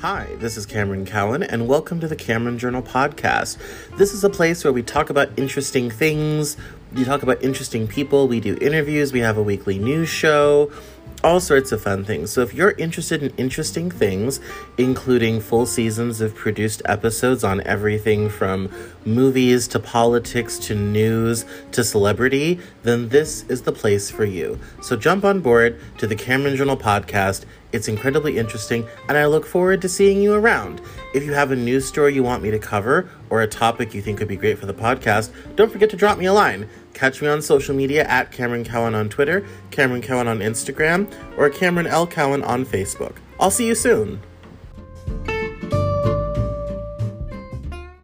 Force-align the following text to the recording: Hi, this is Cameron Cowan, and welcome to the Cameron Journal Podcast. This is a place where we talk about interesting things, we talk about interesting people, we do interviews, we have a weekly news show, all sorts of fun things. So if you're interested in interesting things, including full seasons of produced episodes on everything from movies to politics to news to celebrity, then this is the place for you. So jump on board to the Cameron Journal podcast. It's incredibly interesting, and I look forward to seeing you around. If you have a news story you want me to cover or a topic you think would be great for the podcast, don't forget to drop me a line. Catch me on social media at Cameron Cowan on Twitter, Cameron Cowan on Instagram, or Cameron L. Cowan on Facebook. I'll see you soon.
Hi, 0.00 0.34
this 0.38 0.56
is 0.56 0.64
Cameron 0.64 1.04
Cowan, 1.04 1.42
and 1.42 1.68
welcome 1.68 2.00
to 2.00 2.08
the 2.08 2.16
Cameron 2.16 2.58
Journal 2.58 2.80
Podcast. 2.80 3.58
This 3.98 4.14
is 4.14 4.24
a 4.24 4.30
place 4.30 4.64
where 4.64 4.72
we 4.72 4.82
talk 4.82 5.10
about 5.10 5.28
interesting 5.38 5.90
things, 5.90 6.56
we 6.94 7.04
talk 7.04 7.22
about 7.22 7.42
interesting 7.42 7.86
people, 7.86 8.26
we 8.26 8.40
do 8.40 8.56
interviews, 8.62 9.12
we 9.12 9.20
have 9.20 9.36
a 9.36 9.42
weekly 9.42 9.78
news 9.78 10.08
show, 10.08 10.72
all 11.22 11.40
sorts 11.40 11.72
of 11.72 11.82
fun 11.82 12.04
things. 12.04 12.30
So 12.30 12.40
if 12.40 12.54
you're 12.54 12.72
interested 12.72 13.22
in 13.22 13.32
interesting 13.36 13.90
things, 13.90 14.40
including 14.78 15.40
full 15.40 15.66
seasons 15.66 16.20
of 16.20 16.34
produced 16.34 16.82
episodes 16.86 17.44
on 17.44 17.60
everything 17.62 18.28
from 18.28 18.70
movies 19.04 19.68
to 19.68 19.80
politics 19.80 20.58
to 20.60 20.74
news 20.74 21.44
to 21.72 21.84
celebrity, 21.84 22.60
then 22.82 23.08
this 23.08 23.44
is 23.44 23.62
the 23.62 23.72
place 23.72 24.10
for 24.10 24.24
you. 24.24 24.58
So 24.82 24.96
jump 24.96 25.24
on 25.24 25.40
board 25.40 25.78
to 25.98 26.06
the 26.06 26.16
Cameron 26.16 26.56
Journal 26.56 26.76
podcast. 26.76 27.44
It's 27.72 27.86
incredibly 27.86 28.36
interesting, 28.36 28.88
and 29.08 29.16
I 29.16 29.26
look 29.26 29.46
forward 29.46 29.80
to 29.82 29.88
seeing 29.88 30.20
you 30.20 30.34
around. 30.34 30.80
If 31.14 31.22
you 31.22 31.34
have 31.34 31.52
a 31.52 31.56
news 31.56 31.86
story 31.86 32.14
you 32.14 32.22
want 32.22 32.42
me 32.42 32.50
to 32.50 32.58
cover 32.58 33.08
or 33.28 33.42
a 33.42 33.46
topic 33.46 33.94
you 33.94 34.02
think 34.02 34.18
would 34.18 34.26
be 34.26 34.36
great 34.36 34.58
for 34.58 34.66
the 34.66 34.74
podcast, 34.74 35.30
don't 35.54 35.70
forget 35.70 35.90
to 35.90 35.96
drop 35.96 36.18
me 36.18 36.26
a 36.26 36.32
line. 36.32 36.68
Catch 37.00 37.22
me 37.22 37.28
on 37.28 37.40
social 37.40 37.74
media 37.74 38.04
at 38.08 38.30
Cameron 38.30 38.62
Cowan 38.62 38.94
on 38.94 39.08
Twitter, 39.08 39.42
Cameron 39.70 40.02
Cowan 40.02 40.28
on 40.28 40.40
Instagram, 40.40 41.10
or 41.38 41.48
Cameron 41.48 41.86
L. 41.86 42.06
Cowan 42.06 42.42
on 42.44 42.66
Facebook. 42.66 43.16
I'll 43.40 43.50
see 43.50 43.66
you 43.66 43.74
soon. 43.74 44.20